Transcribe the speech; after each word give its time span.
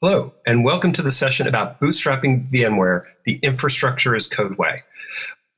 Hello, 0.00 0.32
and 0.46 0.64
welcome 0.64 0.92
to 0.92 1.02
the 1.02 1.10
session 1.10 1.48
about 1.48 1.80
bootstrapping 1.80 2.48
VMware, 2.52 3.02
the 3.24 3.40
infrastructure 3.42 4.14
as 4.14 4.28
code 4.28 4.56
way. 4.56 4.84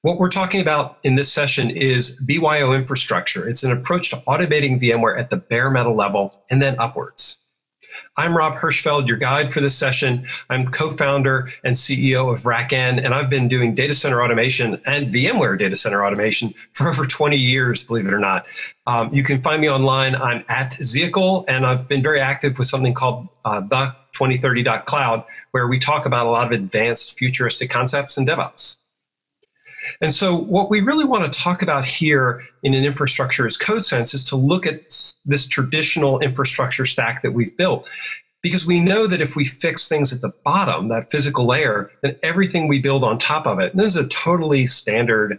What 0.01 0.19
we're 0.19 0.31
talking 0.31 0.63
about 0.63 0.97
in 1.03 1.17
this 1.17 1.31
session 1.31 1.69
is 1.69 2.19
BYO 2.27 2.73
infrastructure. 2.73 3.47
It's 3.47 3.65
an 3.65 3.71
approach 3.71 4.09
to 4.09 4.17
automating 4.27 4.81
VMware 4.81 5.21
at 5.21 5.29
the 5.29 5.37
bare 5.37 5.71
metal 5.71 5.95
level 5.95 6.43
and 6.49 6.63
then 6.63 6.75
upwards. 6.79 7.51
I'm 8.17 8.35
Rob 8.35 8.55
Hirschfeld, 8.55 9.07
your 9.07 9.19
guide 9.19 9.51
for 9.51 9.61
this 9.61 9.77
session. 9.77 10.25
I'm 10.49 10.65
co-founder 10.65 11.51
and 11.63 11.75
CEO 11.75 12.33
of 12.33 12.39
RackN, 12.39 13.05
and 13.05 13.13
I've 13.13 13.29
been 13.29 13.47
doing 13.47 13.75
data 13.75 13.93
center 13.93 14.23
automation 14.23 14.81
and 14.87 15.09
VMware 15.09 15.59
data 15.59 15.77
center 15.77 16.03
automation 16.03 16.55
for 16.73 16.89
over 16.89 17.05
20 17.05 17.37
years, 17.37 17.87
believe 17.87 18.07
it 18.07 18.15
or 18.15 18.19
not. 18.19 18.47
Um, 18.87 19.13
you 19.13 19.23
can 19.23 19.43
find 19.43 19.61
me 19.61 19.69
online. 19.69 20.15
I'm 20.15 20.45
at 20.49 20.73
Zehicle, 20.73 21.45
and 21.47 21.67
I've 21.67 21.89
been 21.89 22.03
very 22.03 22.23
active 22.23 22.59
with 22.59 22.69
something 22.69 22.95
called 22.95 23.29
uh, 23.45 23.61
the 23.61 23.95
2030.cloud, 24.21 25.25
where 25.53 25.67
we 25.67 25.79
talk 25.79 26.07
about 26.07 26.27
a 26.27 26.31
lot 26.31 26.47
of 26.47 26.53
advanced 26.53 27.19
futuristic 27.19 27.71
concepts 27.71 28.19
in 28.19 28.27
DevOps. 28.27 28.85
And 30.01 30.13
so, 30.13 30.37
what 30.37 30.71
we 30.71 30.81
really 30.81 31.07
want 31.07 31.31
to 31.31 31.41
talk 31.41 31.63
about 31.63 31.87
here 31.87 32.43
in 32.63 32.75
an 32.75 32.85
infrastructure 32.85 33.47
as 33.47 33.57
code 33.57 33.85
sense 33.85 34.13
is 34.13 34.25
to 34.25 34.37
look 34.37 34.67
at 34.67 34.83
this 35.25 35.49
traditional 35.49 36.21
infrastructure 36.21 36.87
stack 36.87 37.23
that 37.23 37.33
we've 37.33 37.57
built. 37.57 37.91
Because 38.43 38.67
we 38.67 38.81
know 38.81 39.07
that 39.07 39.21
if 39.21 39.37
we 39.37 39.45
fix 39.45 39.87
things 39.87 40.15
at 40.15 40.23
the 40.23 40.33
bottom, 40.45 40.89
that 40.89 41.11
physical 41.11 41.45
layer, 41.45 41.91
then 42.03 42.17
everything 42.23 42.69
we 42.69 42.79
build 42.79 43.05
on 43.05 43.19
top 43.19 43.47
of 43.47 43.59
it, 43.59 43.73
and 43.73 43.81
this 43.81 43.95
is 43.95 43.97
a 43.97 44.09
totally 44.09 44.67
standard 44.67 45.39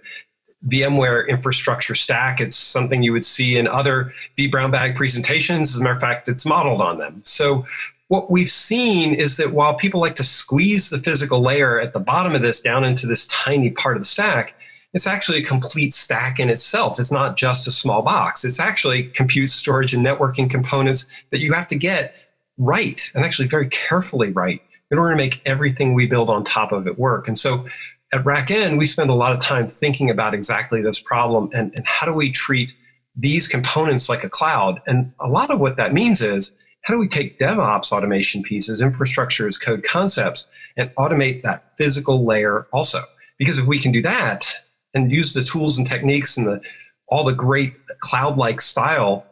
VMware 0.68 1.28
infrastructure 1.28 1.96
stack. 1.96 2.40
It's 2.40 2.56
something 2.56 3.02
you 3.02 3.14
would 3.14 3.26
see 3.26 3.58
in 3.58 3.68
other 3.68 4.14
vBrownBag 4.38 4.96
presentations. 4.96 5.74
As 5.74 5.82
a 5.82 5.84
matter 5.84 5.96
of 5.96 6.02
fact, 6.02 6.30
it's 6.30 6.46
modeled 6.46 6.82
on 6.82 7.00
them. 7.00 7.22
So 7.24 7.66
what 8.12 8.30
we've 8.30 8.50
seen 8.50 9.14
is 9.14 9.38
that 9.38 9.54
while 9.54 9.74
people 9.74 10.02
like 10.02 10.16
to 10.16 10.24
squeeze 10.26 10.90
the 10.90 10.98
physical 10.98 11.40
layer 11.40 11.80
at 11.80 11.94
the 11.94 12.00
bottom 12.02 12.36
of 12.36 12.42
this 12.42 12.60
down 12.60 12.84
into 12.84 13.08
this 13.08 13.26
tiny 13.28 13.70
part 13.70 13.96
of 13.96 14.02
the 14.02 14.06
stack, 14.06 14.54
it's 14.92 15.08
actually 15.08 15.38
a 15.38 15.46
complete 15.46 15.94
stack 15.94 16.38
in 16.38 16.50
itself. 16.50 17.00
It's 17.00 17.14
not 17.14 17.38
just 17.38 17.70
a 17.70 17.72
small 17.72 18.02
box. 18.02 18.44
It's 18.44 18.60
actually 18.60 19.04
compute, 19.04 19.50
storage, 19.50 19.94
and 19.94 20.06
networking 20.06 20.50
components 20.50 21.10
that 21.30 21.40
you 21.40 21.54
have 21.54 21.70
to 21.70 21.78
get 21.78 22.14
right 22.58 23.10
and 23.16 23.24
actually 23.24 23.48
very 23.48 23.70
carefully 23.70 24.30
right 24.30 24.62
in 24.92 24.98
order 24.98 25.14
to 25.14 25.18
make 25.18 25.42
everything 25.46 25.94
we 25.94 26.06
build 26.06 26.30
on 26.30 26.44
top 26.44 26.74
of 26.74 26.88
it 26.88 27.00
work. 27.00 27.30
And 27.30 27.38
so 27.38 27.66
at 28.12 28.26
RackN, 28.26 28.78
we 28.78 28.88
spend 28.88 29.10
a 29.10 29.14
lot 29.14 29.32
of 29.32 29.40
time 29.40 29.70
thinking 29.70 30.10
about 30.10 30.34
exactly 30.34 30.82
this 30.82 31.00
problem 31.00 31.50
and, 31.54 31.72
and 31.78 31.88
how 31.88 32.06
do 32.06 32.14
we 32.14 32.30
treat 32.30 32.76
these 33.16 33.48
components 33.48 34.10
like 34.10 34.26
a 34.26 34.30
cloud. 34.30 34.82
And 34.86 35.14
a 35.22 35.30
lot 35.30 35.50
of 35.50 35.62
what 35.62 35.78
that 35.78 35.94
means 35.94 36.22
is 36.22 36.61
how 36.84 36.94
do 36.94 37.00
we 37.00 37.08
take 37.08 37.40
DevOps 37.40 37.92
automation 37.92 38.42
pieces, 38.44 38.82
infrastructure 38.82 39.48
as 39.48 39.58
code 39.58 39.84
concepts, 39.84 40.52
and 40.78 40.90
automate 40.96 41.44
that 41.44 41.78
physical 41.78 42.26
layer 42.26 42.68
also? 42.72 43.00
Because 43.38 43.58
if 43.58 43.68
we 43.68 43.80
can 43.80 43.92
do 43.92 44.02
that 44.02 44.56
and 44.94 45.12
use 45.12 45.34
the 45.34 45.44
tools 45.44 45.78
and 45.78 45.88
techniques 45.88 46.38
and 46.38 46.48
the 46.48 46.62
all 47.08 47.26
the 47.26 47.34
great 47.34 47.74
cloud-like 48.00 48.62
style, 48.62 49.26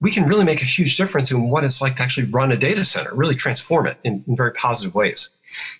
we 0.00 0.10
can 0.10 0.24
really 0.24 0.44
make 0.44 0.60
a 0.60 0.66
huge 0.66 0.96
difference 0.96 1.32
in 1.32 1.48
what 1.48 1.64
it's 1.64 1.80
like 1.80 1.96
to 1.96 2.02
actually 2.02 2.26
run 2.26 2.52
a 2.52 2.56
data 2.56 2.84
center, 2.84 3.14
really 3.14 3.34
transform 3.34 3.86
it 3.86 3.96
in, 4.04 4.22
in 4.28 4.36
very 4.36 4.52
positive 4.52 4.94
ways. 4.94 5.30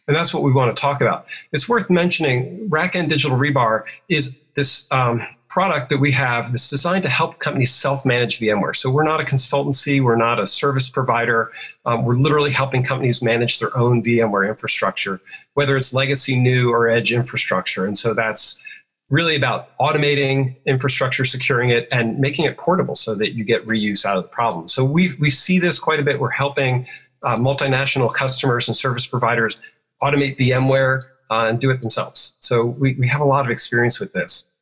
And 0.09 0.17
that's 0.17 0.33
what 0.33 0.43
we 0.43 0.53
want 0.53 0.75
to 0.75 0.81
talk 0.81 1.03
about. 1.03 1.27
It's 1.53 1.69
worth 1.69 1.91
mentioning 1.91 2.70
RackN 2.70 3.09
Digital 3.09 3.37
Rebar 3.37 3.85
is 4.09 4.43
this 4.55 4.91
um, 4.91 5.27
product 5.48 5.91
that 5.91 5.98
we 5.98 6.12
have 6.12 6.50
that's 6.50 6.69
designed 6.69 7.02
to 7.05 7.08
help 7.08 7.39
companies 7.39 7.72
self-manage 7.72 8.41
VMware. 8.41 8.75
So 8.75 8.91
we're 8.91 9.05
not 9.05 9.20
a 9.20 9.25
consultancy, 9.25 10.02
we're 10.02 10.16
not 10.16 10.39
a 10.39 10.47
service 10.47 10.89
provider. 10.89 11.50
Um, 11.84 12.05
we're 12.05 12.16
literally 12.16 12.50
helping 12.50 12.83
companies 12.83 13.22
manage 13.22 13.58
their 13.58 13.77
own 13.77 14.02
VMware 14.02 14.48
infrastructure, 14.48 15.20
whether 15.55 15.77
it's 15.77 15.94
legacy, 15.94 16.39
new, 16.39 16.70
or 16.70 16.89
edge 16.89 17.12
infrastructure. 17.12 17.86
And 17.86 17.97
so 17.97 18.12
that's 18.12 18.62
really 19.08 19.36
about 19.36 19.77
automating 19.78 20.56
infrastructure, 20.67 21.24
securing 21.24 21.70
it, 21.70 21.86
and 21.92 22.18
making 22.18 22.45
it 22.45 22.56
portable 22.58 22.96
so 22.96 23.14
that 23.14 23.35
you 23.35 23.45
get 23.45 23.67
reuse 23.67 24.05
out 24.05 24.17
of 24.17 24.24
the 24.24 24.29
problem. 24.29 24.68
So 24.68 24.85
we 24.85 25.11
we 25.20 25.30
see 25.30 25.58
this 25.58 25.79
quite 25.79 26.01
a 26.01 26.02
bit. 26.02 26.18
We're 26.18 26.30
helping 26.30 26.86
uh, 27.23 27.36
multinational 27.36 28.12
customers 28.12 28.68
and 28.68 28.77
service 28.77 29.06
providers 29.06 29.61
automate 30.02 30.36
VMware 30.36 31.02
uh, 31.30 31.46
and 31.46 31.61
do 31.61 31.70
it 31.70 31.80
themselves. 31.80 32.36
So 32.40 32.64
we, 32.64 32.95
we 32.95 33.08
have 33.08 33.20
a 33.20 33.24
lot 33.24 33.45
of 33.45 33.51
experience 33.51 33.98
with 33.98 34.12
this. 34.12 34.52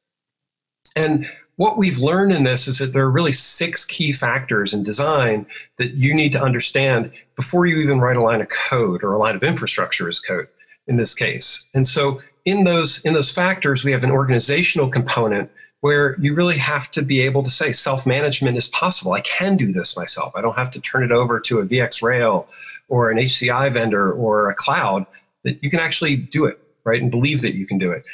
And 0.97 1.27
what 1.57 1.79
we've 1.79 1.99
learned 1.99 2.33
in 2.33 2.45
this 2.45 2.67
is 2.67 2.79
that 2.79 2.93
there 2.93 3.05
are 3.05 3.11
really 3.11 3.33
six 3.33 3.85
key 3.85 4.13
factors 4.13 4.75
in 4.75 4.83
design 4.83 5.47
that 5.79 5.95
you 5.95 6.13
need 6.15 6.33
to 6.33 6.43
understand 6.43 7.13
before 7.37 7.67
you 7.67 7.79
even 7.79 8.01
write 8.01 8.17
a 8.17 8.23
line 8.23 8.41
of 8.41 8.49
code 8.49 9.05
or 9.05 9.13
a 9.13 9.19
line 9.19 9.37
of 9.37 9.43
infrastructure 9.43 10.09
as 10.09 10.21
code 10.21 10.49
in 10.87 10.97
this 10.97 11.15
case. 11.15 11.69
And 11.75 11.87
so 11.87 12.21
in 12.45 12.65
those 12.65 13.05
in 13.05 13.15
those 13.15 13.33
factors, 13.33 13.85
we 13.85 13.93
have 13.93 14.05
an 14.05 14.11
organizational 14.11 14.89
component 14.89 15.51
where 15.81 16.19
you 16.19 16.35
really 16.35 16.57
have 16.57 16.91
to 16.91 17.03
be 17.03 17.21
able 17.21 17.43
to 17.43 17.51
say 17.51 17.71
self-management 17.71 18.57
is 18.57 18.69
possible. 18.69 19.13
I 19.13 19.21
can 19.21 19.57
do 19.57 19.71
this 19.71 19.97
myself. 19.97 20.33
I 20.35 20.41
don't 20.41 20.57
have 20.57 20.71
to 20.73 20.81
turn 20.81 21.05
it 21.05 21.13
over 21.13 21.39
to 21.41 21.59
a 21.59 21.67
VxRail 21.67 22.47
or 22.89 23.11
an 23.11 23.19
HCI 23.19 23.73
vendor 23.73 24.11
or 24.11 24.49
a 24.49 24.55
cloud 24.55 25.07
that 25.43 25.63
you 25.63 25.71
can 25.71 25.81
actually 25.81 26.17
do 26.17 26.47
it, 26.47 26.59
right? 26.85 27.03
And 27.03 27.11
believe 27.11 27.43
that 27.43 27.55
you 27.55 27.67
can 27.67 27.77
do 27.77 27.93
it 27.93 28.07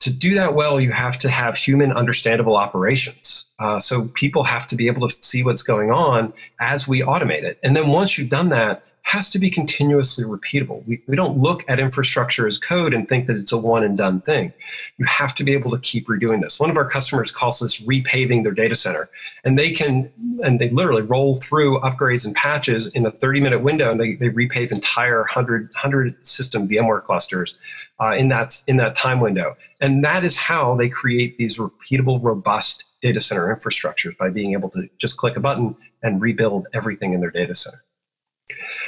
to 0.00 0.10
do 0.10 0.34
that 0.34 0.54
well, 0.54 0.80
you 0.80 0.92
have 0.92 1.18
to 1.20 1.30
have 1.30 1.56
human 1.56 1.92
understandable 1.92 2.56
operations. 2.56 3.52
Uh, 3.58 3.80
so 3.80 4.08
people 4.08 4.44
have 4.44 4.66
to 4.68 4.76
be 4.76 4.86
able 4.86 5.08
to 5.08 5.14
see 5.22 5.42
what's 5.42 5.62
going 5.62 5.90
on 5.90 6.32
as 6.60 6.86
we 6.86 7.00
automate 7.00 7.42
it. 7.42 7.58
And 7.62 7.74
then 7.74 7.88
once 7.88 8.18
you've 8.18 8.28
done 8.28 8.50
that, 8.50 8.84
has 9.06 9.30
to 9.30 9.38
be 9.38 9.48
continuously 9.48 10.24
repeatable. 10.24 10.84
We, 10.84 11.00
we 11.06 11.14
don't 11.14 11.38
look 11.38 11.62
at 11.68 11.78
infrastructure 11.78 12.44
as 12.44 12.58
code 12.58 12.92
and 12.92 13.08
think 13.08 13.26
that 13.26 13.36
it's 13.36 13.52
a 13.52 13.56
one 13.56 13.84
and 13.84 13.96
done 13.96 14.20
thing. 14.20 14.52
You 14.98 15.06
have 15.06 15.32
to 15.36 15.44
be 15.44 15.52
able 15.52 15.70
to 15.70 15.78
keep 15.78 16.08
redoing 16.08 16.42
this. 16.42 16.58
One 16.58 16.70
of 16.70 16.76
our 16.76 16.90
customers 16.90 17.30
calls 17.30 17.60
this 17.60 17.86
repaving 17.86 18.42
their 18.42 18.52
data 18.52 18.74
center. 18.74 19.08
And 19.44 19.56
they 19.56 19.70
can, 19.70 20.10
and 20.42 20.60
they 20.60 20.70
literally 20.70 21.02
roll 21.02 21.36
through 21.36 21.78
upgrades 21.82 22.26
and 22.26 22.34
patches 22.34 22.92
in 22.96 23.06
a 23.06 23.12
30 23.12 23.40
minute 23.40 23.62
window 23.62 23.92
and 23.92 24.00
they, 24.00 24.16
they 24.16 24.28
repave 24.28 24.72
entire 24.72 25.18
100, 25.18 25.66
100 25.66 26.26
system 26.26 26.68
VMware 26.68 27.04
clusters 27.04 27.58
uh, 28.00 28.10
in, 28.10 28.26
that, 28.30 28.60
in 28.66 28.76
that 28.78 28.96
time 28.96 29.20
window. 29.20 29.56
And 29.80 30.04
that 30.04 30.24
is 30.24 30.36
how 30.36 30.74
they 30.74 30.88
create 30.88 31.38
these 31.38 31.58
repeatable, 31.58 32.20
robust 32.24 33.00
data 33.00 33.20
center 33.20 33.54
infrastructures 33.54 34.16
by 34.18 34.30
being 34.30 34.52
able 34.52 34.68
to 34.70 34.88
just 34.98 35.16
click 35.16 35.36
a 35.36 35.40
button 35.40 35.76
and 36.02 36.20
rebuild 36.20 36.66
everything 36.74 37.12
in 37.12 37.20
their 37.20 37.30
data 37.30 37.54
center. 37.54 37.85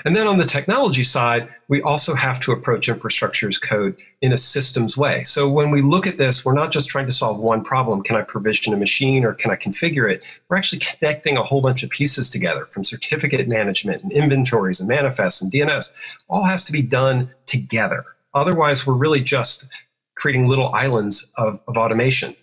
And 0.04 0.14
then 0.14 0.28
on 0.28 0.38
the 0.38 0.44
technology 0.44 1.02
side, 1.02 1.48
we 1.66 1.82
also 1.82 2.14
have 2.14 2.40
to 2.40 2.52
approach 2.52 2.88
infrastructure 2.88 3.48
as 3.48 3.58
code 3.58 4.00
in 4.22 4.32
a 4.32 4.36
systems 4.36 4.96
way. 4.96 5.24
So 5.24 5.48
when 5.48 5.70
we 5.70 5.82
look 5.82 6.06
at 6.06 6.16
this, 6.16 6.44
we're 6.44 6.54
not 6.54 6.70
just 6.70 6.88
trying 6.88 7.06
to 7.06 7.12
solve 7.12 7.38
one 7.38 7.64
problem. 7.64 8.02
Can 8.02 8.16
I 8.16 8.22
provision 8.22 8.72
a 8.72 8.76
machine 8.76 9.24
or 9.24 9.34
can 9.34 9.50
I 9.50 9.56
configure 9.56 10.10
it? 10.10 10.24
We're 10.48 10.56
actually 10.56 10.78
connecting 10.78 11.36
a 11.36 11.42
whole 11.42 11.60
bunch 11.60 11.82
of 11.82 11.90
pieces 11.90 12.30
together 12.30 12.66
from 12.66 12.84
certificate 12.84 13.48
management 13.48 14.02
and 14.02 14.12
inventories 14.12 14.78
and 14.78 14.88
manifests 14.88 15.42
and 15.42 15.52
DNS. 15.52 15.92
All 16.28 16.44
has 16.44 16.64
to 16.64 16.72
be 16.72 16.82
done 16.82 17.30
together. 17.46 18.04
Otherwise, 18.34 18.86
we're 18.86 18.94
really 18.94 19.20
just 19.20 19.68
creating 20.16 20.46
little 20.46 20.72
islands 20.72 21.32
of, 21.36 21.60
of 21.66 21.76
automation. 21.76 22.34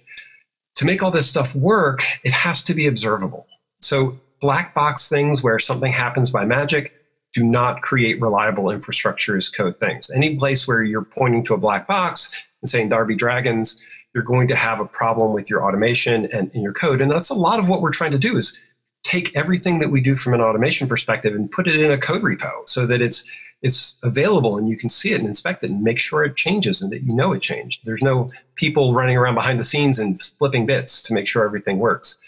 To 0.76 0.86
make 0.86 1.02
all 1.02 1.12
this 1.12 1.30
stuff 1.30 1.56
work, 1.56 2.03
it 2.24 2.34
has 2.34 2.62
to 2.66 2.74
be 2.74 2.88
observable. 2.88 3.47
So 3.82 4.20
black 4.42 4.74
box 4.74 5.08
things 5.08 5.42
where 5.42 5.58
something 5.59 5.94
happens 5.94 6.32
by 6.32 6.44
magic 6.44 6.94
do 7.35 7.44
not 7.44 7.81
create 7.81 8.19
reliable 8.22 8.72
infrastructure 8.72 9.35
as 9.35 9.50
code 9.50 9.78
things. 9.78 10.09
Any 10.09 10.38
place 10.38 10.66
where 10.68 10.81
you're 10.81 11.03
pointing 11.03 11.44
to 11.44 11.53
a 11.53 11.57
black 11.57 11.85
box 11.85 12.47
and 12.62 12.69
saying 12.69 12.90
Darby 12.90 13.13
Dragons, 13.13 13.84
you're 14.13 14.23
going 14.23 14.47
to 14.47 14.56
have 14.56 14.79
a 14.79 14.85
problem 14.85 15.34
with 15.34 15.50
your 15.50 15.68
automation 15.68 16.28
and 16.31 16.50
in 16.53 16.62
your 16.62 16.72
code. 16.72 17.01
And 17.01 17.12
that's 17.12 17.29
a 17.29 17.35
lot 17.35 17.59
of 17.59 17.68
what 17.68 17.81
we're 17.81 17.91
trying 17.91 18.12
to 18.12 18.18
do 18.18 18.38
is 18.38 18.57
take 19.03 19.35
everything 19.35 19.79
that 19.79 19.91
we 19.91 20.00
do 20.00 20.16
from 20.16 20.34
an 20.34 20.40
automation 20.40 20.88
perspective 20.88 21.35
and 21.35 21.51
put 21.51 21.68
it 21.68 21.79
in 21.79 21.91
a 21.91 21.97
code 21.97 22.22
repo 22.22 22.68
so 22.68 22.88
that 22.88 23.01
it's 23.01 23.29
it's 23.62 24.00
available 24.03 24.58
and 24.58 24.70
you 24.70 24.78
can 24.78 24.90
see 24.90 25.11
it 25.11 25.20
and 25.20 25.28
inspect 25.28 25.64
it 25.64 25.72
and 25.72 25.82
make 25.82 25.99
sure 25.99 26.23
it 26.23 26.35
changes 26.35 26.82
and 26.82 26.91
that 26.91 27.02
you 27.02 27.14
know 27.14 27.34
it 27.34 27.41
changed. 27.41 27.82
There's 27.84 28.03
no 28.03 28.29
people 28.55 28.93
running 28.93 29.17
around 29.17 29.35
behind 29.35 29.59
the 29.59 29.64
scenes 29.64 29.97
and 29.97 30.22
flipping 30.22 30.66
bits 30.66 31.02
to 31.03 31.14
make 31.14 31.28
sure 31.28 31.43
everything 31.43 31.79
works. 31.79 32.22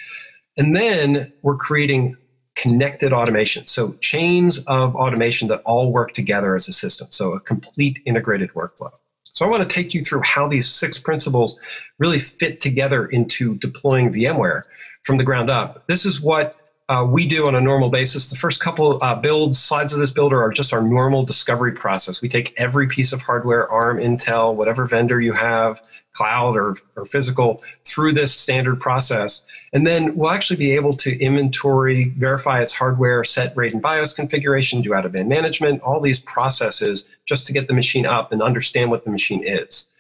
And 0.57 0.75
then 0.75 1.31
we're 1.43 1.55
creating 1.55 2.17
connected 2.57 3.13
automation. 3.13 3.67
So 3.67 3.93
chains 4.01 4.65
of 4.65 4.95
automation 4.95 5.47
that 5.47 5.61
all 5.61 5.91
work 5.91 6.13
together 6.13 6.55
as 6.55 6.67
a 6.67 6.73
system. 6.73 7.07
So 7.11 7.33
a 7.33 7.39
complete 7.39 7.99
integrated 8.05 8.49
workflow. 8.53 8.91
So 9.23 9.45
I 9.45 9.49
want 9.49 9.67
to 9.67 9.73
take 9.73 9.93
you 9.93 10.01
through 10.01 10.21
how 10.21 10.47
these 10.47 10.67
six 10.67 10.97
principles 10.97 11.59
really 11.99 12.17
fit 12.17 12.59
together 12.59 13.05
into 13.05 13.55
deploying 13.59 14.11
VMware 14.11 14.63
from 15.03 15.17
the 15.17 15.23
ground 15.23 15.51
up. 15.51 15.85
This 15.87 16.05
is 16.05 16.19
what 16.19 16.55
uh, 16.89 17.05
we 17.07 17.27
do 17.27 17.47
on 17.47 17.53
a 17.53 17.61
normal 17.61 17.89
basis. 17.89 18.29
The 18.29 18.35
first 18.35 18.61
couple 18.61 19.03
uh, 19.03 19.13
build 19.13 19.55
slides 19.55 19.93
of 19.93 19.99
this 19.99 20.11
builder 20.11 20.41
are 20.41 20.51
just 20.51 20.73
our 20.73 20.81
normal 20.81 21.23
discovery 21.23 21.73
process. 21.73 22.21
We 22.21 22.29
take 22.29 22.53
every 22.57 22.87
piece 22.87 23.13
of 23.13 23.21
hardware, 23.21 23.69
ARM, 23.69 23.97
Intel, 23.97 24.55
whatever 24.55 24.85
vendor 24.85 25.21
you 25.21 25.33
have, 25.33 25.81
cloud 26.17 26.57
or, 26.57 26.75
or 26.95 27.05
physical, 27.05 27.61
through 27.85 28.13
this 28.13 28.33
standard 28.33 28.79
process. 28.79 29.47
And 29.71 29.85
then 29.85 30.15
we'll 30.15 30.31
actually 30.31 30.57
be 30.57 30.71
able 30.71 30.95
to 30.97 31.17
inventory, 31.21 32.09
verify 32.17 32.61
its 32.61 32.73
hardware, 32.73 33.23
set 33.23 33.55
RAID 33.55 33.73
and 33.73 33.81
BIOS 33.81 34.13
configuration, 34.13 34.81
do 34.81 34.93
out 34.93 35.05
of 35.05 35.11
band 35.11 35.29
management, 35.29 35.81
all 35.81 36.01
these 36.01 36.19
processes 36.19 37.09
just 37.25 37.45
to 37.47 37.53
get 37.53 37.67
the 37.67 37.73
machine 37.73 38.05
up 38.05 38.31
and 38.31 38.41
understand 38.41 38.89
what 38.89 39.03
the 39.03 39.11
machine 39.11 39.43
is. 39.45 39.93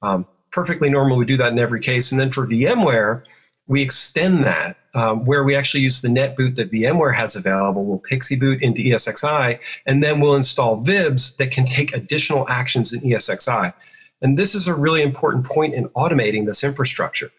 Um, 0.00 0.26
perfectly 0.50 0.88
normal. 0.88 1.16
We 1.16 1.26
do 1.26 1.36
that 1.36 1.52
in 1.52 1.58
every 1.58 1.80
case. 1.80 2.10
And 2.10 2.20
then 2.20 2.30
for 2.30 2.46
VMware, 2.46 3.22
we 3.66 3.82
extend 3.82 4.44
that 4.44 4.78
um, 4.94 5.24
where 5.26 5.44
we 5.44 5.54
actually 5.54 5.82
use 5.82 6.00
the 6.00 6.08
NetBoot 6.08 6.56
that 6.56 6.72
VMware 6.72 7.14
has 7.14 7.36
available. 7.36 7.84
We'll 7.84 8.00
PXE 8.00 8.40
boot 8.40 8.62
into 8.62 8.82
ESXi, 8.82 9.60
and 9.86 10.02
then 10.02 10.20
we'll 10.20 10.34
install 10.34 10.82
VIBs 10.82 11.36
that 11.36 11.50
can 11.50 11.66
take 11.66 11.94
additional 11.94 12.48
actions 12.48 12.92
in 12.92 13.00
ESXi. 13.00 13.74
And 14.20 14.38
this 14.38 14.54
is 14.54 14.66
a 14.66 14.74
really 14.74 15.02
important 15.02 15.46
point 15.46 15.74
in 15.74 15.88
automating 15.90 16.46
this 16.46 16.64
infrastructure. 16.64 17.30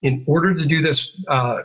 In 0.00 0.24
order 0.26 0.52
to 0.54 0.66
do 0.66 0.82
this 0.82 1.22
uh, 1.28 1.62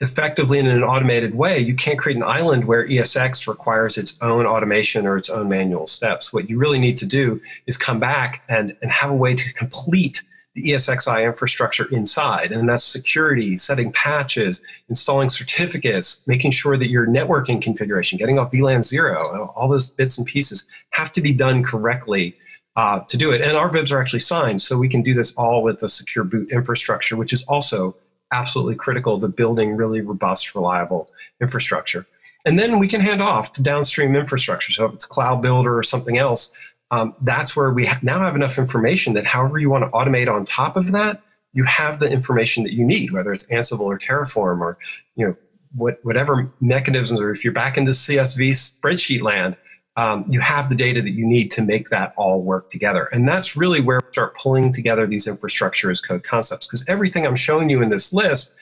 effectively 0.00 0.58
in 0.58 0.66
an 0.66 0.82
automated 0.82 1.34
way, 1.34 1.58
you 1.58 1.74
can't 1.74 1.98
create 1.98 2.16
an 2.16 2.22
island 2.22 2.64
where 2.64 2.86
ESX 2.86 3.46
requires 3.46 3.98
its 3.98 4.20
own 4.22 4.46
automation 4.46 5.06
or 5.06 5.16
its 5.16 5.28
own 5.28 5.48
manual 5.48 5.86
steps. 5.86 6.32
What 6.32 6.48
you 6.48 6.58
really 6.58 6.78
need 6.78 6.96
to 6.98 7.06
do 7.06 7.40
is 7.66 7.76
come 7.76 8.00
back 8.00 8.42
and, 8.48 8.76
and 8.80 8.90
have 8.90 9.10
a 9.10 9.14
way 9.14 9.34
to 9.34 9.52
complete 9.52 10.22
the 10.54 10.70
ESXi 10.70 11.24
infrastructure 11.24 11.86
inside. 11.92 12.50
And 12.50 12.68
that's 12.68 12.84
security, 12.84 13.56
setting 13.56 13.92
patches, 13.92 14.62
installing 14.88 15.28
certificates, 15.28 16.26
making 16.26 16.50
sure 16.52 16.76
that 16.76 16.88
your 16.88 17.06
networking 17.06 17.62
configuration, 17.62 18.18
getting 18.18 18.38
off 18.38 18.50
VLAN 18.50 18.82
zero, 18.82 19.52
all 19.54 19.68
those 19.68 19.90
bits 19.90 20.18
and 20.18 20.26
pieces 20.26 20.68
have 20.90 21.12
to 21.12 21.20
be 21.20 21.32
done 21.32 21.62
correctly 21.62 22.34
uh, 22.76 23.00
to 23.00 23.16
do 23.16 23.32
it. 23.32 23.40
And 23.40 23.56
our 23.56 23.68
VIBs 23.68 23.92
are 23.92 24.00
actually 24.00 24.20
signed, 24.20 24.62
so 24.62 24.78
we 24.78 24.88
can 24.88 25.02
do 25.02 25.14
this 25.14 25.34
all 25.36 25.62
with 25.62 25.82
a 25.82 25.88
secure 25.88 26.24
boot 26.24 26.50
infrastructure, 26.50 27.16
which 27.16 27.32
is 27.32 27.44
also 27.44 27.94
absolutely 28.32 28.76
critical 28.76 29.20
to 29.20 29.28
building 29.28 29.76
really 29.76 30.00
robust, 30.00 30.54
reliable 30.54 31.08
infrastructure. 31.40 32.06
And 32.44 32.58
then 32.58 32.78
we 32.78 32.88
can 32.88 33.00
hand 33.00 33.22
off 33.22 33.52
to 33.54 33.62
downstream 33.62 34.16
infrastructure. 34.16 34.72
So 34.72 34.86
if 34.86 34.94
it's 34.94 35.06
Cloud 35.06 35.42
Builder 35.42 35.76
or 35.76 35.82
something 35.82 36.16
else, 36.16 36.54
um, 36.90 37.14
that's 37.20 37.54
where 37.54 37.70
we 37.70 37.86
ha- 37.86 38.00
now 38.02 38.20
have 38.20 38.34
enough 38.34 38.58
information 38.58 39.12
that 39.14 39.26
however 39.26 39.58
you 39.58 39.70
want 39.70 39.84
to 39.84 39.90
automate 39.90 40.32
on 40.32 40.44
top 40.44 40.76
of 40.76 40.92
that, 40.92 41.22
you 41.52 41.64
have 41.64 41.98
the 41.98 42.10
information 42.10 42.62
that 42.64 42.72
you 42.72 42.86
need, 42.86 43.10
whether 43.10 43.32
it's 43.32 43.46
Ansible 43.46 43.80
or 43.80 43.98
Terraform 43.98 44.60
or 44.60 44.78
you 45.16 45.26
know 45.26 45.36
what, 45.74 45.98
whatever 46.04 46.50
mechanisms, 46.60 47.20
or 47.20 47.30
if 47.30 47.44
you're 47.44 47.52
back 47.52 47.76
into 47.76 47.92
CSV 47.92 48.50
spreadsheet 48.50 49.22
land, 49.22 49.56
um, 49.96 50.24
you 50.28 50.40
have 50.40 50.68
the 50.68 50.74
data 50.74 51.02
that 51.02 51.10
you 51.10 51.26
need 51.26 51.50
to 51.50 51.62
make 51.62 51.88
that 51.88 52.14
all 52.16 52.42
work 52.42 52.70
together. 52.70 53.04
And 53.06 53.28
that's 53.28 53.56
really 53.56 53.80
where 53.80 54.00
we 54.04 54.12
start 54.12 54.36
pulling 54.36 54.72
together 54.72 55.06
these 55.06 55.26
infrastructure 55.26 55.90
as 55.90 56.00
code 56.00 56.22
concepts, 56.22 56.66
because 56.66 56.88
everything 56.88 57.26
I'm 57.26 57.36
showing 57.36 57.70
you 57.70 57.82
in 57.82 57.88
this 57.88 58.12
list 58.12 58.56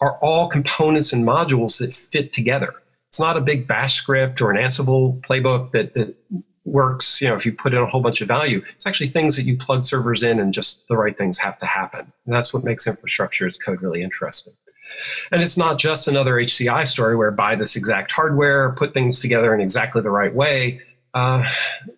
are 0.00 0.16
all 0.18 0.48
components 0.48 1.12
and 1.12 1.26
modules 1.26 1.78
that 1.78 1.92
fit 1.92 2.32
together. 2.32 2.72
It's 3.08 3.20
not 3.20 3.36
a 3.36 3.40
big 3.40 3.66
bash 3.66 3.94
script 3.94 4.40
or 4.40 4.50
an 4.50 4.56
Ansible 4.56 5.20
playbook 5.20 5.72
that, 5.72 5.94
that 5.94 6.14
works, 6.64 7.20
you 7.20 7.28
know, 7.28 7.34
if 7.34 7.44
you 7.44 7.52
put 7.52 7.74
in 7.74 7.82
a 7.82 7.86
whole 7.86 8.00
bunch 8.00 8.20
of 8.20 8.28
value, 8.28 8.62
it's 8.74 8.86
actually 8.86 9.08
things 9.08 9.36
that 9.36 9.42
you 9.42 9.56
plug 9.56 9.84
servers 9.84 10.22
in 10.22 10.38
and 10.38 10.54
just 10.54 10.86
the 10.88 10.96
right 10.96 11.18
things 11.18 11.38
have 11.38 11.58
to 11.58 11.66
happen. 11.66 12.12
And 12.24 12.34
that's 12.34 12.54
what 12.54 12.62
makes 12.62 12.86
infrastructure 12.86 13.46
as 13.46 13.58
code 13.58 13.82
really 13.82 14.02
interesting. 14.02 14.52
And 15.32 15.42
it's 15.42 15.56
not 15.56 15.78
just 15.78 16.08
another 16.08 16.34
HCI 16.34 16.86
story 16.86 17.16
where 17.16 17.30
buy 17.30 17.56
this 17.56 17.76
exact 17.76 18.12
hardware, 18.12 18.72
put 18.72 18.94
things 18.94 19.20
together 19.20 19.54
in 19.54 19.60
exactly 19.60 20.02
the 20.02 20.10
right 20.10 20.34
way. 20.34 20.80
Uh, 21.14 21.48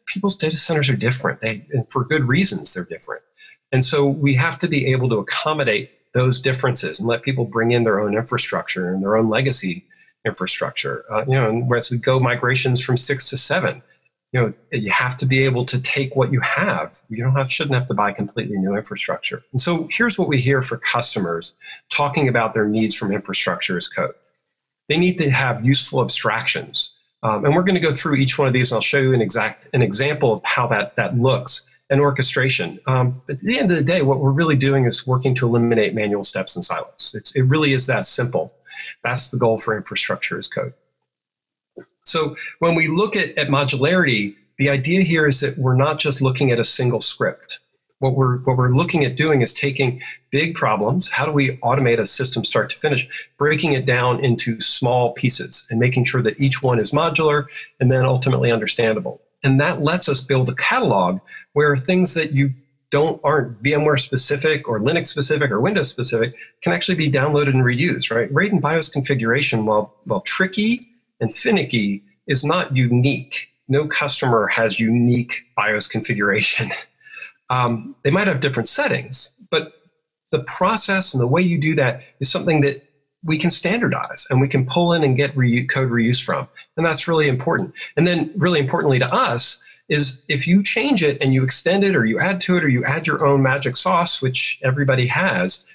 people's 0.07 0.37
data 0.37 0.57
centers 0.57 0.89
are 0.89 0.97
different. 0.97 1.41
They, 1.41 1.67
and 1.73 1.91
for 1.91 2.05
good 2.05 2.25
reasons, 2.25 2.73
they're 2.75 2.85
different. 2.85 3.23
And 3.73 3.85
so 3.85 4.07
we 4.07 4.35
have 4.35 4.59
to 4.61 4.69
be 4.69 4.87
able 4.93 5.09
to 5.11 5.17
accommodate 5.17 5.91
those 6.13 6.41
differences 6.41 7.01
and 7.01 7.09
let 7.09 7.23
people 7.23 7.45
bring 7.45 7.73
in 7.73 7.85
their 7.85 8.01
own 8.01 8.15
infrastructure 8.15 8.93
and 8.93 9.03
their 9.03 9.17
own 9.17 9.29
legacy 9.29 9.85
infrastructure. 10.25 11.05
Uh, 11.11 11.25
you 11.27 11.35
know, 11.35 11.49
and 11.49 11.75
as 11.75 11.91
we 11.91 11.99
go 11.99 12.21
migrations 12.21 12.83
from 12.85 12.97
six 12.97 13.29
to 13.31 13.37
seven, 13.37 13.83
you 14.33 14.41
know 14.41 14.49
you 14.73 14.91
have 14.91 15.17
to 15.19 15.27
be 15.27 15.45
able 15.45 15.65
to 15.67 15.81
take 15.81 16.17
what 16.17 16.33
you 16.33 16.41
have. 16.41 16.99
You 17.09 17.23
don't 17.23 17.37
have 17.37 17.53
shouldn't 17.53 17.75
have 17.75 17.87
to 17.89 17.95
buy 17.95 18.13
completely 18.13 18.57
new 18.57 18.75
infrastructure. 18.75 19.43
And 19.53 19.61
so 19.61 19.89
here's 19.91 20.19
what 20.19 20.29
we 20.29 20.41
hear 20.41 20.63
for 20.63 20.79
customers 20.79 21.55
talking 21.91 22.29
about 22.29 22.55
their 22.55 22.67
needs 22.67 22.95
from 22.95 23.13
infrastructure 23.13 23.77
as 23.77 23.89
code. 23.89 24.15
They 24.89 24.97
need 24.97 25.19
to 25.19 25.31
have 25.31 25.65
useful 25.65 26.03
abstractions. 26.03 26.99
Um, 27.23 27.45
and 27.45 27.55
we're 27.55 27.63
going 27.63 27.77
to 27.77 27.81
go 27.81 27.93
through 27.93 28.17
each 28.17 28.37
one 28.37 28.49
of 28.49 28.55
these 28.55 28.73
and 28.73 28.79
i'll 28.79 28.83
show 28.83 28.99
you 28.99 29.15
an 29.15 29.23
exact 29.23 29.69
an 29.73 29.81
example 29.81 30.33
of 30.33 30.41
how 30.45 30.67
that 30.69 30.97
that 30.97 31.15
looks 31.15 31.69
and 31.91 32.01
orchestration. 32.01 32.81
Um, 32.87 33.21
but 33.27 33.37
at 33.37 33.43
the 33.43 33.59
end 33.59 33.71
of 33.71 33.77
the 33.77 33.85
day 33.85 34.01
what 34.01 34.19
we're 34.19 34.33
really 34.33 34.57
doing 34.57 34.87
is 34.87 35.07
working 35.07 35.35
to 35.37 35.47
eliminate 35.47 35.95
manual 35.95 36.25
steps 36.25 36.57
and 36.57 36.65
silos. 36.65 37.15
It's, 37.15 37.37
it 37.37 37.43
really 37.43 37.75
is 37.75 37.87
that 37.87 38.07
simple. 38.07 38.55
That's 39.05 39.31
the 39.31 39.37
goal 39.37 39.59
for 39.59 39.77
infrastructure 39.77 40.39
as 40.39 40.49
code 40.49 40.73
so 42.05 42.37
when 42.59 42.75
we 42.75 42.89
look 42.89 43.17
at, 43.17 43.37
at 43.39 43.49
modularity, 43.49 44.35
the 44.59 44.69
idea 44.69 45.03
here 45.03 45.27
is 45.27 45.41
that 45.41 45.59
we're 45.59 45.77
not 45.77 45.99
just 45.99 46.23
looking 46.23 46.51
at 46.51 46.59
a 46.59 46.65
single 46.65 47.01
script. 47.01 47.61
What 47.99 48.17
we're, 48.17 48.39
what 48.39 48.57
we're 48.57 48.75
looking 48.75 49.05
at 49.05 49.15
doing 49.15 49.43
is 49.43 49.55
taking 49.55 50.03
big 50.31 50.55
problems, 50.55 51.09
how 51.09 51.25
do 51.25 51.33
we 51.33 51.57
automate 51.59 51.99
a 51.99 52.07
system 52.07 52.43
start 52.45 52.71
to 52.71 52.79
finish, 52.79 53.09
breaking 53.39 53.75
it 53.75 53.87
down 53.87 54.25
into 54.25 54.61
small 54.61 55.13
pieces 55.13 55.67
and 55.71 55.79
making 55.79 56.05
sure 56.05 56.23
that 56.23 56.41
each 56.41 56.63
one 56.63 56.81
is 56.81 56.91
modular 56.91 57.47
and 57.79 57.93
then 57.93 58.05
ultimately 58.05 58.51
understandable. 58.51 59.21
And 59.45 59.61
that 59.61 59.83
lets 59.83 60.09
us 60.09 60.21
build 60.21 60.49
a 60.49 60.55
catalog 60.55 61.21
where 61.53 61.77
things 61.77 62.15
that 62.15 62.33
you 62.33 62.55
don't 62.91 63.21
aren't 63.25 63.63
VMware 63.63 63.99
specific 63.99 64.69
or 64.69 64.79
Linux 64.79 65.07
specific 65.07 65.51
or 65.51 65.61
Windows 65.61 65.89
specific 65.89 66.35
can 66.63 66.73
actually 66.73 66.97
be 66.97 67.11
downloaded 67.11 67.55
and 67.55 67.65
reused, 67.65 68.15
right? 68.15 68.33
RAID 68.33 68.53
and 68.53 68.63
BIOS 68.63 68.91
configuration, 68.91 69.65
while, 69.65 69.95
while 70.05 70.21
tricky 70.21 70.92
and 71.23 71.35
finicky 71.35 72.03
is 72.27 72.45
not 72.45 72.77
unique. 72.77 73.49
No 73.69 73.87
customer 73.87 74.49
has 74.49 74.79
unique 74.79 75.45
BIOS 75.57 75.89
configuration. 75.89 76.71
Um, 77.51 77.97
they 78.03 78.11
might 78.11 78.29
have 78.29 78.41
different 78.41 78.67
settings, 78.67 79.39
but 79.51 79.75
the 80.31 80.43
process 80.45 81.13
and 81.13 81.21
the 81.21 81.27
way 81.27 81.43
you 81.43 81.61
do 81.61 81.75
that 81.75 82.03
is 82.19 82.33
something 82.33 82.63
that 82.63 82.83
we 83.23 83.37
can 83.37 83.51
standardize 83.51 84.27
and 84.31 84.41
we 84.41 84.49
can 84.49 84.65
pull 84.65 84.95
in 84.95 85.05
and 85.05 85.19
get 85.19 85.37
re- 85.37 85.67
code 85.67 85.91
reuse 85.91 86.25
from. 86.25 86.49
And 86.79 86.87
that's 86.87 87.07
really 87.07 87.29
important. 87.29 87.75
And 87.95 88.07
then, 88.07 88.33
really 88.37 88.59
importantly 88.59 88.99
to 89.01 89.13
us, 89.13 89.63
is 89.91 90.25
if 90.31 90.47
you 90.47 90.63
change 90.63 91.03
it 91.03 91.21
and 91.21 91.35
you 91.35 91.45
extend 91.45 91.85
it 91.85 91.95
or 91.95 92.07
you 92.07 92.19
add 92.19 92.41
to 92.43 92.57
it 92.57 92.65
or 92.65 92.69
you 92.69 92.85
add 92.85 93.07
your 93.07 93.27
own 93.27 93.43
magic 93.43 93.77
sauce, 93.77 94.23
which 94.23 94.59
everybody 94.63 95.09
has, 95.09 95.69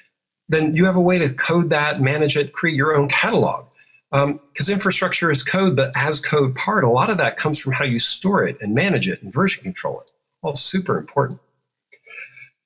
then 0.50 0.76
you 0.76 0.86
have 0.86 0.96
a 0.96 1.02
way 1.02 1.20
to 1.20 1.30
code 1.30 1.70
that, 1.70 2.02
manage 2.02 2.36
it, 2.36 2.54
create 2.54 2.76
your 2.76 2.98
own 2.98 3.08
catalog 3.08 3.67
because 4.12 4.70
um, 4.70 4.74
infrastructure 4.74 5.30
is 5.30 5.44
code, 5.44 5.76
but 5.76 5.92
as 5.96 6.22
code 6.22 6.56
part, 6.56 6.84
a 6.84 6.90
lot 6.90 7.10
of 7.10 7.18
that 7.18 7.38
comes 7.38 7.60
from 7.60 7.74
how 7.74 7.86
you 7.86 8.00
store 8.00 8.48
it 8.48 8.58
and 8.62 8.74
manage 8.74 9.08
it 9.08 9.22
and 9.22 9.34
version 9.34 9.64
control 9.64 10.02
it. 10.02 10.12
All 10.42 10.56
super 10.56 10.98
important. 10.98 11.42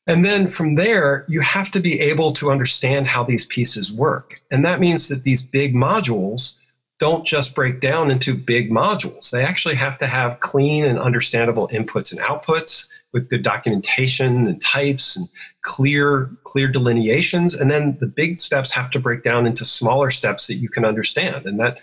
And 0.07 0.25
then 0.25 0.47
from 0.47 0.75
there, 0.75 1.25
you 1.27 1.41
have 1.41 1.71
to 1.71 1.79
be 1.79 1.99
able 1.99 2.33
to 2.33 2.51
understand 2.51 3.07
how 3.07 3.23
these 3.23 3.45
pieces 3.45 3.93
work. 3.93 4.41
And 4.49 4.65
that 4.65 4.79
means 4.79 5.07
that 5.09 5.23
these 5.23 5.41
big 5.41 5.73
modules 5.73 6.59
don't 6.99 7.25
just 7.25 7.55
break 7.55 7.79
down 7.79 8.11
into 8.11 8.35
big 8.35 8.69
modules. 8.69 9.31
They 9.31 9.43
actually 9.43 9.75
have 9.75 9.97
to 9.99 10.07
have 10.07 10.39
clean 10.39 10.85
and 10.85 10.99
understandable 10.99 11.67
inputs 11.69 12.11
and 12.11 12.21
outputs 12.21 12.89
with 13.13 13.29
good 13.29 13.43
documentation 13.43 14.47
and 14.47 14.61
types 14.61 15.15
and 15.15 15.27
clear 15.61 16.29
clear 16.43 16.67
delineations. 16.67 17.59
And 17.59 17.69
then 17.69 17.97
the 17.99 18.07
big 18.07 18.39
steps 18.39 18.71
have 18.71 18.89
to 18.91 18.99
break 18.99 19.23
down 19.23 19.45
into 19.45 19.65
smaller 19.65 20.11
steps 20.11 20.47
that 20.47 20.55
you 20.55 20.69
can 20.69 20.85
understand. 20.85 21.45
And 21.45 21.59
that 21.59 21.79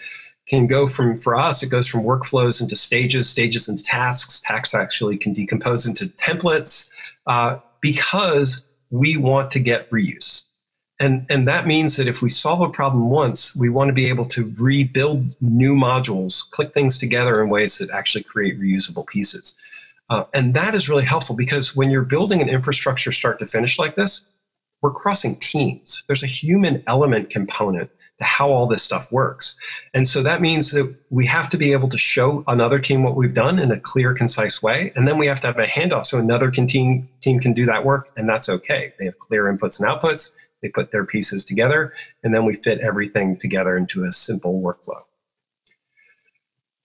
can 0.48 0.66
go 0.66 0.86
from 0.86 1.18
for 1.18 1.36
us 1.36 1.62
it 1.62 1.68
goes 1.68 1.86
from 1.86 2.02
workflows 2.02 2.62
into 2.62 2.74
stages 2.74 3.28
stages 3.28 3.68
into 3.68 3.84
tasks. 3.84 4.40
Tasks 4.40 4.74
actually 4.74 5.18
can 5.18 5.32
decompose 5.32 5.86
into 5.86 6.06
templates 6.06 6.92
uh, 7.26 7.58
because 7.80 8.72
we 8.90 9.16
want 9.16 9.50
to 9.50 9.60
get 9.60 9.90
reuse. 9.90 10.50
And 10.98 11.26
and 11.28 11.46
that 11.46 11.66
means 11.66 11.96
that 11.96 12.08
if 12.08 12.22
we 12.22 12.30
solve 12.30 12.62
a 12.62 12.70
problem 12.70 13.10
once 13.10 13.54
we 13.54 13.68
want 13.68 13.88
to 13.88 13.92
be 13.92 14.08
able 14.08 14.24
to 14.26 14.52
rebuild 14.58 15.36
new 15.40 15.76
modules 15.76 16.50
click 16.50 16.72
things 16.72 16.96
together 16.96 17.42
in 17.42 17.50
ways 17.50 17.78
that 17.78 17.90
actually 17.90 18.24
create 18.24 18.58
reusable 18.58 19.06
pieces 19.06 19.54
uh, 20.08 20.24
and 20.32 20.54
that 20.54 20.74
is 20.74 20.88
really 20.88 21.04
helpful 21.04 21.36
because 21.36 21.76
when 21.76 21.90
you're 21.90 22.02
building 22.02 22.40
an 22.40 22.48
infrastructure 22.48 23.12
start 23.12 23.38
to 23.38 23.46
finish 23.46 23.78
like 23.78 23.96
this, 23.96 24.36
we're 24.80 24.92
crossing 24.92 25.36
teams. 25.36 26.04
There's 26.06 26.22
a 26.22 26.28
human 26.28 26.82
element 26.86 27.30
component 27.30 27.90
to 28.18 28.24
how 28.24 28.50
all 28.50 28.66
this 28.66 28.82
stuff 28.82 29.12
works. 29.12 29.58
And 29.94 30.06
so 30.06 30.22
that 30.22 30.40
means 30.40 30.72
that 30.72 30.94
we 31.10 31.26
have 31.26 31.48
to 31.50 31.56
be 31.56 31.72
able 31.72 31.88
to 31.88 31.98
show 31.98 32.42
another 32.48 32.78
team 32.78 33.02
what 33.02 33.16
we've 33.16 33.34
done 33.34 33.58
in 33.58 33.70
a 33.70 33.78
clear, 33.78 34.12
concise 34.14 34.62
way. 34.62 34.92
And 34.96 35.06
then 35.06 35.18
we 35.18 35.26
have 35.26 35.40
to 35.42 35.46
have 35.48 35.58
a 35.58 35.66
handoff 35.66 36.06
so 36.06 36.18
another 36.18 36.50
team, 36.50 37.08
team 37.20 37.38
can 37.38 37.52
do 37.52 37.66
that 37.66 37.84
work, 37.84 38.10
and 38.16 38.28
that's 38.28 38.48
okay. 38.48 38.92
They 38.98 39.04
have 39.04 39.18
clear 39.18 39.44
inputs 39.44 39.80
and 39.80 39.88
outputs, 39.88 40.34
they 40.62 40.68
put 40.68 40.90
their 40.90 41.04
pieces 41.04 41.44
together, 41.44 41.92
and 42.24 42.34
then 42.34 42.44
we 42.44 42.54
fit 42.54 42.80
everything 42.80 43.36
together 43.36 43.76
into 43.76 44.04
a 44.04 44.10
simple 44.10 44.60
workflow. 44.60 45.02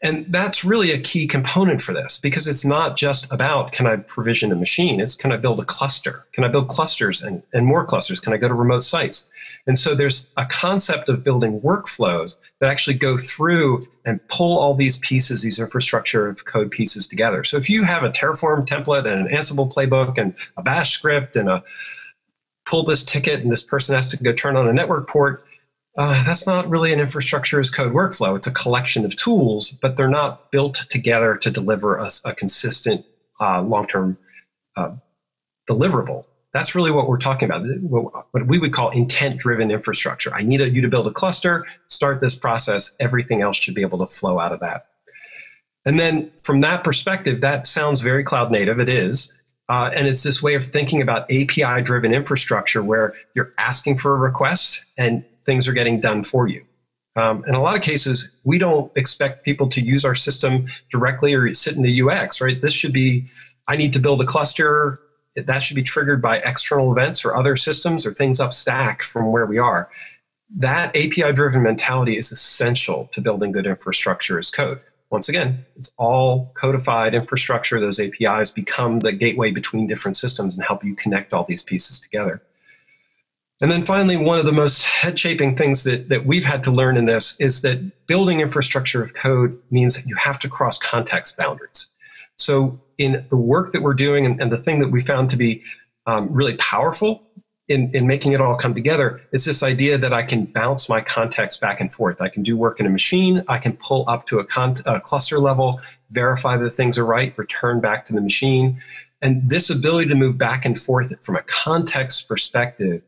And 0.04 0.26
that's 0.28 0.66
really 0.66 0.92
a 0.92 1.00
key 1.00 1.28
component 1.28 1.82
for 1.82 1.94
this 1.94 2.20
because 2.20 2.46
it's 2.46 2.66
not 2.66 2.98
just 2.98 3.32
about 3.32 3.72
can 3.72 3.88
I 3.88 3.96
provision 3.96 4.52
a 4.52 4.56
machine, 4.56 5.00
it's 5.00 5.16
can 5.16 5.32
I 5.32 5.38
build 5.38 5.62
a 5.62 5.66
cluster? 5.66 6.26
Can 6.34 6.44
I 6.44 6.50
build 6.50 6.68
clusters 6.68 7.22
and, 7.22 7.42
and 7.54 7.66
more 7.66 7.86
clusters? 7.86 8.20
Can 8.20 8.34
I 8.34 8.38
go 8.38 8.50
to 8.50 8.54
remote 8.54 8.84
sites? 8.84 9.32
And 9.66 9.80
so 9.80 9.96
there's 9.96 10.34
a 10.36 10.46
concept 10.46 11.08
of 11.08 11.24
building 11.24 11.62
workflows 11.62 12.36
that 12.60 12.70
actually 12.70 12.96
go 12.96 13.18
through 13.18 13.88
and 14.04 14.20
pull 14.28 14.60
all 14.60 14.74
these 14.74 14.98
pieces, 14.98 15.42
these 15.42 15.58
infrastructure 15.58 16.28
of 16.28 16.44
code 16.44 16.70
pieces 16.70 17.08
together. 17.08 17.46
So 17.46 17.56
if 17.56 17.70
you 17.70 17.84
have 17.84 18.04
a 18.04 18.10
Terraform 18.10 18.68
template 18.68 19.08
and 19.08 19.26
an 19.26 19.34
Ansible 19.34 19.72
playbook 19.72 20.18
and 20.18 20.36
a 20.58 20.64
bash 20.64 20.92
script 20.92 21.38
and 21.38 21.48
a 21.48 21.64
pull 22.66 22.84
this 22.84 23.06
ticket 23.06 23.40
and 23.40 23.50
this 23.50 23.64
person 23.64 23.96
has 23.96 24.10
to 24.10 24.22
go 24.22 24.34
turn 24.34 24.58
on 24.58 24.68
a 24.68 24.74
network 24.74 25.08
port, 25.08 25.46
uh, 25.98 26.24
that's 26.26 26.48
not 26.48 26.68
really 26.70 26.92
an 26.92 27.00
infrastructure 27.00 27.60
as 27.60 27.70
code 27.70 27.94
workflow. 27.94 28.36
It's 28.36 28.48
a 28.48 28.52
collection 28.52 29.06
of 29.06 29.16
tools, 29.16 29.72
but 29.72 29.96
they're 29.96 30.10
not 30.10 30.52
built 30.52 30.86
together 30.90 31.36
to 31.36 31.52
deliver 31.52 31.98
a, 31.98 32.10
a 32.26 32.34
consistent 32.34 33.06
uh, 33.40 33.62
long-term 33.62 34.18
uh, 34.76 34.92
deliverable. 35.70 36.26
That's 36.52 36.76
really 36.76 36.92
what 36.92 37.08
we're 37.08 37.18
talking 37.20 37.50
about. 37.50 37.64
What 37.82 38.48
we 38.48 38.60
would 38.60 38.74
call 38.74 38.90
intent-driven 38.90 39.72
infrastructure. 39.72 40.34
I 40.34 40.44
need 40.44 40.62
a, 40.62 40.70
you 40.70 40.82
to 40.82 40.88
build 40.88 41.08
a 41.08 41.12
cluster, 41.12 41.66
start 41.88 42.22
this 42.22 42.36
process. 42.36 42.96
Everything 43.00 43.42
else 43.42 43.58
should 43.58 43.76
be 43.76 43.82
able 43.82 44.00
to 44.00 44.06
flow 44.06 44.40
out 44.40 44.52
of 44.52 44.60
that. 44.60 44.88
And 45.86 46.00
then 46.00 46.32
from 46.44 46.62
that 46.62 46.84
perspective, 46.84 47.42
that 47.42 47.68
sounds 47.68 48.02
very 48.02 48.24
cloud 48.24 48.52
native. 48.52 48.80
It 48.80 48.90
is. 48.90 49.40
Uh, 49.70 49.90
and 49.96 50.08
it's 50.08 50.24
this 50.24 50.44
way 50.44 50.56
of 50.56 50.64
thinking 50.64 51.02
about 51.02 51.24
API 51.32 51.82
driven 51.82 52.14
infrastructure 52.14 52.84
where 52.84 53.14
you're 53.36 53.54
asking 53.58 53.98
for 53.98 54.14
a 54.14 54.18
request 54.18 54.86
and 54.98 55.24
things 55.46 55.68
are 55.68 55.74
getting 55.74 56.00
done 56.00 56.24
for 56.24 56.48
you. 56.48 56.66
Um, 57.16 57.44
in 57.46 57.54
a 57.54 57.62
lot 57.62 57.76
of 57.76 57.82
cases, 57.82 58.40
we 58.44 58.58
don't 58.58 58.92
expect 58.96 59.46
people 59.46 59.70
to 59.70 59.82
use 59.82 60.04
our 60.04 60.16
system 60.16 60.66
directly 60.90 61.34
or 61.34 61.54
sit 61.54 61.76
in 61.76 61.84
the 61.84 62.02
UX, 62.02 62.42
right? 62.42 62.60
This 62.62 62.74
should 62.74 62.94
be, 62.94 63.26
I 63.68 63.76
need 63.76 63.94
to 63.94 64.00
build 64.00 64.22
a 64.22 64.26
cluster. 64.26 65.00
That 65.36 65.62
should 65.62 65.76
be 65.76 65.84
triggered 65.84 66.22
by 66.22 66.38
external 66.38 66.92
events 66.92 67.24
or 67.24 67.36
other 67.36 67.56
systems 67.56 68.06
or 68.06 68.12
things 68.12 68.40
up 68.40 68.54
stack 68.54 69.04
from 69.04 69.32
where 69.32 69.46
we 69.46 69.60
are. 69.60 69.90
That 70.56 70.90
API 70.96 71.34
driven 71.34 71.64
mentality 71.64 72.18
is 72.18 72.32
essential 72.32 73.10
to 73.14 73.22
building 73.22 73.52
good 73.52 73.66
infrastructure 73.66 74.40
as 74.40 74.50
code. 74.52 74.82
Once 75.10 75.30
again, 75.30 75.64
it's 75.76 75.92
all 75.98 76.52
codified 76.56 77.14
infrastructure. 77.14 77.80
Those 77.80 78.00
APIs 78.00 78.50
become 78.50 79.00
the 79.00 79.12
gateway 79.12 79.52
between 79.52 79.86
different 79.86 80.18
systems 80.18 80.56
and 80.56 80.66
help 80.66 80.84
you 80.84 80.96
connect 80.96 81.34
all 81.34 81.44
these 81.44 81.64
pieces 81.64 82.00
together. 82.00 82.42
And 83.62 83.72
then 83.72 83.82
finally, 83.82 84.18
one 84.18 84.40
of 84.40 84.46
the 84.46 84.52
most 84.52 84.84
head 84.84 85.18
shaping 85.18 85.56
things 85.56 85.84
that, 85.84 86.10
that 86.10 86.26
we've 86.26 86.44
had 86.44 86.64
to 86.66 86.72
learn 86.72 86.98
in 86.98 87.06
this 87.06 87.40
is 87.40 87.62
that 87.62 88.08
building 88.08 88.40
infrastructure 88.40 89.04
of 89.04 89.14
code 89.14 89.58
means 89.70 89.96
that 89.96 90.08
you 90.08 90.16
have 90.16 90.40
to 90.40 90.50
cross 90.50 90.78
context 90.78 91.38
boundaries. 91.38 91.96
So, 92.38 92.82
in 92.98 93.26
the 93.30 93.38
work 93.38 93.72
that 93.72 93.82
we're 93.82 93.94
doing, 93.94 94.26
and, 94.26 94.40
and 94.42 94.52
the 94.52 94.58
thing 94.58 94.80
that 94.80 94.90
we 94.90 95.02
found 95.02 95.30
to 95.32 95.38
be 95.38 95.64
um, 96.06 96.32
really 96.32 96.56
powerful 96.58 97.24
in, 97.68 97.90
in 97.94 98.06
making 98.06 98.34
it 98.34 98.42
all 98.42 98.56
come 98.56 98.74
together, 98.74 99.22
is 99.32 99.46
this 99.46 99.64
idea 99.64 99.98
that 99.98 100.14
I 100.14 100.24
can 100.24 100.46
bounce 100.46 100.90
my 100.90 101.02
context 101.02 101.62
back 101.62 101.80
and 101.80 101.92
forth. 101.92 102.22
I 102.22 102.30
can 102.30 102.44
do 102.44 102.58
work 102.58 102.80
in 102.80 102.86
a 102.86 102.90
machine, 102.90 103.44
I 103.48 103.60
can 103.60 103.78
pull 103.78 104.04
up 104.08 104.26
to 104.28 104.40
a, 104.40 104.44
con- 104.44 104.76
a 104.86 105.00
cluster 105.00 105.40
level, 105.40 105.80
verify 106.12 106.58
that 106.58 106.72
things 106.72 107.00
are 107.00 107.06
right, 107.06 107.36
return 107.38 107.80
back 107.80 108.06
to 108.08 108.14
the 108.14 108.22
machine. 108.22 108.80
And 109.22 109.50
this 109.50 109.70
ability 109.70 110.10
to 110.10 110.16
move 110.16 110.38
back 110.38 110.66
and 110.66 110.78
forth 110.78 111.24
from 111.24 111.36
a 111.36 111.44
context 111.44 112.28
perspective 112.28 113.02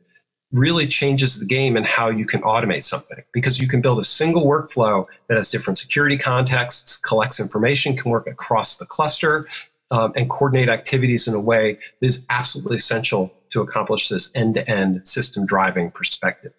really 0.56 0.88
changes 0.88 1.40
the 1.40 1.46
game 1.46 1.76
and 1.76 1.86
how 1.86 2.10
you 2.10 2.26
can 2.26 2.42
automate 2.42 2.84
something 2.84 3.22
because 3.34 3.60
you 3.60 3.68
can 3.68 3.82
build 3.82 4.00
a 4.00 4.04
single 4.04 4.46
workflow 4.46 5.06
that 5.28 5.36
has 5.36 5.50
different 5.50 5.78
security 5.78 6.18
contexts, 6.18 6.98
collects 6.98 7.40
information, 7.40 7.96
can 7.96 8.10
work 8.10 8.26
across 8.26 8.78
the 8.78 8.86
cluster, 8.86 9.48
um, 9.92 10.14
and 10.16 10.30
coordinate 10.30 10.70
activities 10.70 11.28
in 11.28 11.34
a 11.34 11.40
way 11.40 11.78
that 12.00 12.08
is 12.08 12.26
absolutely 12.30 12.78
essential 12.78 13.34
to 13.50 13.62
accomplish 13.62 14.10
this 14.10 14.36
end 14.36 14.56
to 14.56 14.68
end 14.70 15.08
system 15.08 15.46
driving 15.46 15.92
perspective. 15.92 16.54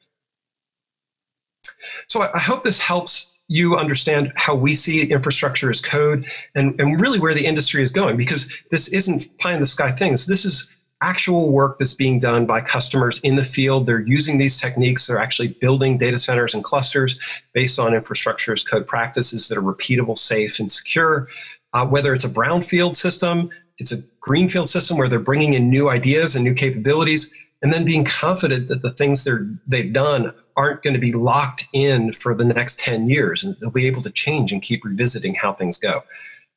So 2.07 2.23
I 2.23 2.39
hope 2.39 2.63
this 2.63 2.81
helps 2.81 3.41
you 3.49 3.77
understand 3.77 4.33
how 4.37 4.55
we 4.55 4.75
see 4.75 5.09
infrastructure 5.11 5.71
as 5.71 5.81
code 5.81 6.27
and, 6.55 6.79
and 6.81 7.01
really 7.01 7.21
where 7.21 7.35
the 7.35 7.47
industry 7.47 7.83
is 7.83 7.93
going 7.93 8.17
because 8.17 8.63
this 8.71 8.93
isn't 8.93 9.27
pie 9.39 9.55
in 9.55 9.61
the 9.61 9.67
sky 9.67 9.91
things. 9.91 10.27
This 10.27 10.45
is 10.45 10.76
actual 11.03 11.53
work 11.53 11.79
that's 11.79 11.95
being 11.95 12.21
done 12.21 12.47
by 12.47 12.61
customers 12.61 13.21
in 13.21 13.37
the 13.37 13.45
field. 13.45 13.87
They're 13.87 14.01
using 14.01 14.39
these 14.39 14.61
techniques. 14.61 15.07
They're 15.07 15.19
actually 15.19 15.49
building 15.49 15.99
data 15.99 16.19
centers 16.19 16.55
and 16.55 16.65
clusters 16.65 17.19
based 17.53 17.79
on 17.79 17.95
infrastructure 17.95 18.53
as 18.53 18.65
code 18.65 18.87
practices 18.87 19.49
that 19.49 19.59
are 19.59 19.63
repeatable, 19.63 20.17
safe, 20.17 20.59
and 20.59 20.73
secure. 20.73 21.29
Uh, 21.73 21.87
whether 21.87 22.15
it's 22.15 22.25
a 22.25 22.31
brownfield 22.31 22.97
system, 22.97 23.51
it's 23.79 23.93
a 23.93 23.99
greenfield 24.21 24.69
system 24.69 24.97
where 24.97 25.09
they're 25.09 25.19
bringing 25.19 25.55
in 25.55 25.69
new 25.69 25.91
ideas 25.91 26.35
and 26.35 26.45
new 26.45 26.55
capabilities, 26.55 27.35
and 27.63 27.73
then 27.73 27.85
being 27.85 28.05
confident 28.05 28.69
that 28.69 28.83
the 28.83 28.91
things 28.91 29.25
they're, 29.25 29.47
they've 29.67 29.93
done 29.93 30.33
aren't 30.57 30.83
going 30.83 30.95
to 30.95 31.01
be 31.01 31.13
locked 31.13 31.67
in 31.73 32.13
for 32.13 32.35
the 32.35 32.45
next 32.45 32.79
10 32.79 33.09
years, 33.09 33.45
and 33.45 33.57
they'll 33.57 33.71
be 33.71 33.87
able 33.87 34.03
to 34.03 34.11
change 34.11 34.53
and 34.53 34.63
keep 34.63 34.85
revisiting 34.85 35.35
how 35.35 35.53
things 35.53 35.79
go. 35.79 36.03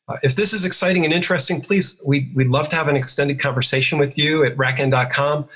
Uh, 0.10 0.18
if 0.24 0.36
this 0.36 0.54
is 0.54 0.66
exciting 0.66 1.06
and 1.06 1.14
interesting, 1.14 1.62
please, 1.62 2.02
we, 2.06 2.32
would 2.34 2.48
love 2.48 2.68
to 2.70 2.76
have 2.76 2.88
an 2.88 2.96
extended 2.96 3.40
conversation 3.40 4.00
with 4.00 4.18
you 4.18 4.44
at 4.44 4.58
rackn.com. 4.58 5.48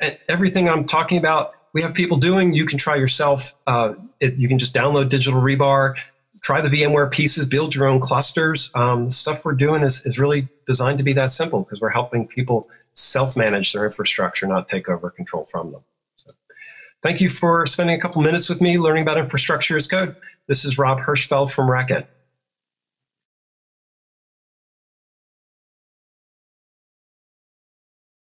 And 0.00 0.18
everything 0.28 0.68
I'm 0.68 0.84
talking 0.84 1.16
about, 1.16 1.54
we 1.72 1.80
have 1.80 1.94
people 1.94 2.18
doing. 2.18 2.52
You 2.52 2.66
can 2.66 2.78
try 2.78 2.96
yourself. 2.96 3.54
Uh, 3.66 3.94
it, 4.20 4.34
you 4.34 4.48
can 4.48 4.58
just 4.58 4.74
download 4.74 5.08
Digital 5.08 5.40
Rebar, 5.40 5.96
try 6.42 6.60
the 6.60 6.68
VMware 6.68 7.10
pieces, 7.10 7.46
build 7.46 7.74
your 7.74 7.86
own 7.86 8.00
clusters. 8.00 8.70
Um, 8.74 9.06
the 9.06 9.12
stuff 9.12 9.46
we're 9.46 9.54
doing 9.54 9.82
is, 9.82 10.04
is 10.04 10.18
really 10.18 10.48
designed 10.66 10.98
to 10.98 11.04
be 11.04 11.14
that 11.14 11.30
simple 11.30 11.62
because 11.62 11.80
we're 11.80 11.90
helping 11.90 12.26
people 12.28 12.68
self-manage 12.92 13.72
their 13.72 13.86
infrastructure, 13.86 14.46
not 14.46 14.68
take 14.68 14.90
over 14.90 15.08
control 15.08 15.46
from 15.46 15.72
them. 15.72 15.80
So, 16.16 16.32
thank 17.02 17.22
you 17.22 17.30
for 17.30 17.64
spending 17.66 17.96
a 17.96 18.00
couple 18.00 18.20
minutes 18.20 18.50
with 18.50 18.60
me 18.60 18.78
learning 18.78 19.04
about 19.04 19.16
infrastructure 19.16 19.78
as 19.78 19.88
code. 19.88 20.14
This 20.48 20.66
is 20.66 20.78
Rob 20.78 20.98
Hirschfeld 21.00 21.50
from 21.50 21.68
RackN. 21.68 22.04